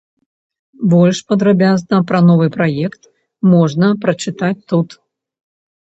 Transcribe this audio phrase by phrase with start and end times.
[0.93, 3.01] Больш падрабязна пра новы праект
[3.55, 5.01] можна прачытаць тут.